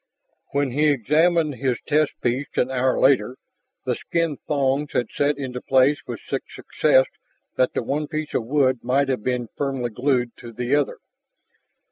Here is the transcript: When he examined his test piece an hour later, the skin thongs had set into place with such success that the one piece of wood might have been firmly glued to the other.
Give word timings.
When 0.53 0.71
he 0.71 0.87
examined 0.87 1.53
his 1.57 1.77
test 1.87 2.13
piece 2.23 2.47
an 2.55 2.71
hour 2.71 2.99
later, 2.99 3.37
the 3.85 3.93
skin 3.93 4.37
thongs 4.47 4.93
had 4.93 5.09
set 5.15 5.37
into 5.37 5.61
place 5.61 5.99
with 6.07 6.21
such 6.27 6.55
success 6.55 7.05
that 7.55 7.73
the 7.73 7.83
one 7.83 8.07
piece 8.07 8.33
of 8.33 8.47
wood 8.47 8.79
might 8.83 9.09
have 9.09 9.21
been 9.23 9.49
firmly 9.55 9.91
glued 9.91 10.31
to 10.37 10.51
the 10.51 10.73
other. 10.75 10.97